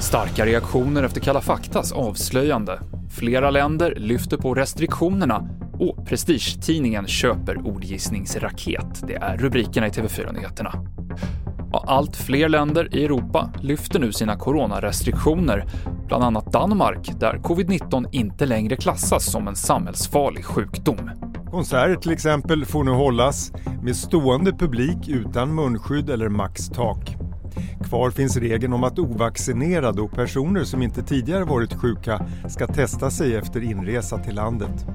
Starka 0.00 0.46
reaktioner 0.46 1.02
efter 1.02 1.20
Kalla 1.20 1.40
faktas 1.40 1.92
avslöjande. 1.92 2.80
Flera 3.10 3.50
länder 3.50 3.94
lyfter 3.96 4.36
på 4.36 4.54
restriktionerna 4.54 5.48
och 5.72 6.06
prestigetidningen 6.06 7.06
köper 7.06 7.66
ordgissningsraket. 7.66 9.02
Det 9.06 9.14
är 9.14 9.36
rubrikerna 9.36 9.86
i 9.86 9.90
TV4-nyheterna. 9.90 10.72
Allt 11.72 12.16
fler 12.16 12.48
länder 12.48 12.94
i 12.94 13.04
Europa 13.04 13.50
lyfter 13.60 13.98
nu 14.00 14.12
sina 14.12 14.36
coronarestriktioner, 14.36 15.64
bland 16.06 16.24
annat 16.24 16.52
Danmark 16.52 17.10
där 17.20 17.34
covid-19 17.34 18.06
inte 18.12 18.46
längre 18.46 18.76
klassas 18.76 19.30
som 19.30 19.48
en 19.48 19.56
samhällsfarlig 19.56 20.44
sjukdom. 20.44 21.10
Konserter 21.50 21.96
till 21.96 22.12
exempel 22.12 22.64
får 22.64 22.84
nu 22.84 22.90
hållas 22.90 23.52
med 23.82 23.96
stående 23.96 24.52
publik 24.52 25.08
utan 25.08 25.54
munskydd 25.54 26.10
eller 26.10 26.28
maxtak. 26.28 27.16
Kvar 27.88 28.10
finns 28.10 28.36
regeln 28.36 28.72
om 28.72 28.84
att 28.84 28.98
ovaccinerade 28.98 30.02
och 30.02 30.12
personer 30.12 30.64
som 30.64 30.82
inte 30.82 31.02
tidigare 31.02 31.44
varit 31.44 31.74
sjuka 31.74 32.26
ska 32.48 32.66
testa 32.66 33.10
sig 33.10 33.36
efter 33.36 33.60
inresa 33.62 34.18
till 34.18 34.34
landet. 34.34 34.86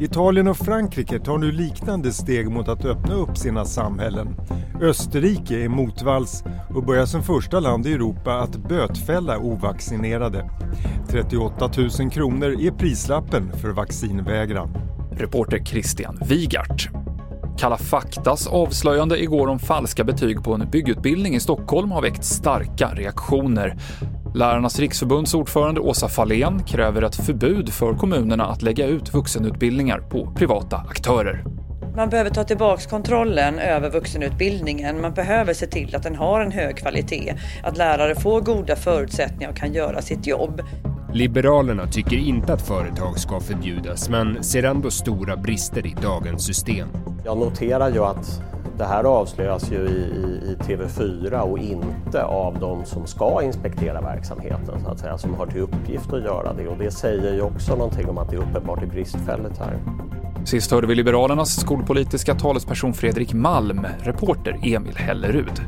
Italien 0.00 0.48
och 0.48 0.56
Frankrike 0.56 1.18
tar 1.18 1.38
nu 1.38 1.52
liknande 1.52 2.12
steg 2.12 2.50
mot 2.50 2.68
att 2.68 2.84
öppna 2.84 3.14
upp 3.14 3.38
sina 3.38 3.64
samhällen. 3.64 4.36
Österrike 4.80 5.64
är 5.64 5.68
motvalls 5.68 6.44
och 6.74 6.84
börjar 6.84 7.06
som 7.06 7.22
första 7.22 7.60
land 7.60 7.86
i 7.86 7.92
Europa 7.92 8.34
att 8.34 8.68
bötfälla 8.68 9.38
ovaccinerade. 9.38 10.50
38 11.08 11.70
000 12.00 12.10
kronor 12.10 12.60
är 12.60 12.70
prislappen 12.70 13.52
för 13.52 13.70
vaccinvägran. 13.70 14.87
Reporter 15.18 15.64
Christian 15.64 16.18
Wigart. 16.28 16.88
Kalla 17.58 17.76
faktas 17.76 18.46
avslöjande 18.46 19.22
igår 19.22 19.46
om 19.46 19.58
falska 19.58 20.04
betyg 20.04 20.44
på 20.44 20.54
en 20.54 20.70
byggutbildning 20.70 21.34
i 21.34 21.40
Stockholm 21.40 21.90
har 21.90 22.02
väckt 22.02 22.24
starka 22.24 22.88
reaktioner. 22.94 23.76
Lärarnas 24.34 24.78
riksförbunds 24.78 25.34
ordförande 25.34 25.80
Åsa 25.80 26.08
Fahlén 26.08 26.62
kräver 26.64 27.02
ett 27.02 27.16
förbud 27.16 27.68
för 27.68 27.94
kommunerna 27.94 28.46
att 28.46 28.62
lägga 28.62 28.86
ut 28.86 29.14
vuxenutbildningar 29.14 29.98
på 29.98 30.32
privata 30.36 30.76
aktörer. 30.76 31.44
Man 31.96 32.08
behöver 32.08 32.30
ta 32.30 32.44
tillbaka 32.44 32.90
kontrollen 32.90 33.58
över 33.58 33.90
vuxenutbildningen. 33.90 35.00
Man 35.00 35.14
behöver 35.14 35.54
se 35.54 35.66
till 35.66 35.96
att 35.96 36.02
den 36.02 36.14
har 36.14 36.40
en 36.40 36.52
hög 36.52 36.76
kvalitet, 36.76 37.34
att 37.62 37.76
lärare 37.76 38.14
får 38.14 38.40
goda 38.40 38.76
förutsättningar 38.76 39.50
och 39.50 39.56
kan 39.56 39.72
göra 39.72 40.02
sitt 40.02 40.26
jobb. 40.26 40.62
Liberalerna 41.12 41.86
tycker 41.86 42.16
inte 42.16 42.52
att 42.52 42.62
företag 42.62 43.18
ska 43.18 43.40
förbjudas 43.40 44.08
men 44.08 44.44
ser 44.44 44.62
ändå 44.62 44.90
stora 44.90 45.36
brister 45.36 45.86
i 45.86 45.96
dagens 46.02 46.46
system. 46.46 46.88
Jag 47.24 47.38
noterar 47.38 47.90
ju 47.90 48.04
att 48.04 48.42
det 48.78 48.84
här 48.84 49.04
avslöjas 49.04 49.72
ju 49.72 49.76
i, 49.76 49.78
i, 49.78 50.52
i, 50.52 50.56
TV4 50.62 51.40
och 51.40 51.58
inte 51.58 52.24
av 52.24 52.58
de 52.60 52.84
som 52.84 53.06
ska 53.06 53.42
inspektera 53.42 54.00
verksamheten, 54.00 54.80
så 54.84 54.90
att 54.90 54.98
säga, 54.98 55.18
som 55.18 55.34
har 55.34 55.46
till 55.46 55.60
uppgift 55.60 56.12
att 56.12 56.24
göra 56.24 56.52
det. 56.52 56.68
Och 56.68 56.78
det 56.78 56.90
säger 56.90 57.34
ju 57.34 57.40
också 57.40 57.76
någonting 57.76 58.08
om 58.08 58.18
att 58.18 58.30
det 58.30 58.36
uppenbart 58.36 58.82
är 58.82 58.86
bristfälligt 58.86 59.58
här. 59.58 59.78
Sist 60.44 60.70
hörde 60.70 60.86
vi 60.86 60.94
Liberalernas 60.94 61.60
skolpolitiska 61.60 62.34
talesperson 62.34 62.94
Fredrik 62.94 63.32
Malm, 63.32 63.86
reporter 64.02 64.60
Emil 64.62 64.96
Hellerud. 64.96 65.62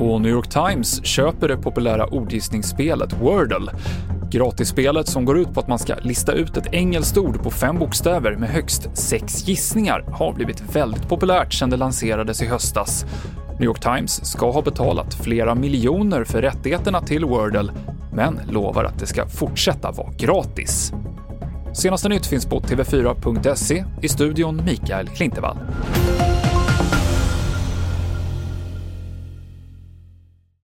Och 0.00 0.20
New 0.20 0.32
York 0.32 0.48
Times 0.48 1.04
köper 1.04 1.48
det 1.48 1.56
populära 1.56 2.06
ordgissningsspelet 2.06 3.12
Wordle. 3.20 3.72
Gratisspelet 4.32 5.08
som 5.08 5.24
går 5.24 5.38
ut 5.38 5.54
på 5.54 5.60
att 5.60 5.68
man 5.68 5.78
ska 5.78 5.94
lista 5.94 6.32
ut 6.32 6.56
ett 6.56 6.72
engelskt 6.72 7.18
ord 7.18 7.42
på 7.42 7.50
fem 7.50 7.78
bokstäver 7.78 8.36
med 8.36 8.48
högst 8.48 8.96
sex 8.96 9.48
gissningar 9.48 10.04
har 10.12 10.32
blivit 10.32 10.76
väldigt 10.76 11.08
populärt 11.08 11.52
sedan 11.52 11.70
det 11.70 11.76
lanserades 11.76 12.42
i 12.42 12.46
höstas. 12.46 13.06
New 13.52 13.64
York 13.64 13.80
Times 13.80 14.24
ska 14.24 14.50
ha 14.50 14.62
betalat 14.62 15.14
flera 15.14 15.54
miljoner 15.54 16.24
för 16.24 16.42
rättigheterna 16.42 17.00
till 17.00 17.24
Wordle, 17.24 17.72
men 18.12 18.40
lovar 18.50 18.84
att 18.84 18.98
det 18.98 19.06
ska 19.06 19.26
fortsätta 19.26 19.90
vara 19.90 20.12
gratis. 20.18 20.92
Senaste 21.74 22.08
nytt 22.08 22.26
finns 22.26 22.46
på 22.46 22.60
tv4.se, 22.60 23.84
i 24.02 24.08
studion 24.08 24.62
Mikael 24.64 25.08
Klintevall. 25.08 25.58